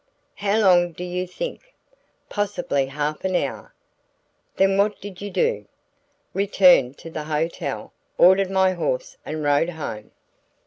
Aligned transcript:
"How 0.33 0.57
long 0.59 0.93
do 0.93 1.03
you 1.03 1.27
think?" 1.27 1.75
"Possibly 2.27 2.87
half 2.87 3.23
an 3.23 3.35
hour." 3.35 3.71
"Then 4.55 4.75
what 4.75 4.99
did 4.99 5.21
you 5.21 5.29
do?" 5.29 5.67
"Returned 6.33 6.97
to 6.97 7.11
the 7.11 7.25
hotel, 7.25 7.93
ordered 8.17 8.49
my 8.49 8.73
horse 8.73 9.17
and 9.27 9.43
rode 9.43 9.69
home." 9.69 10.09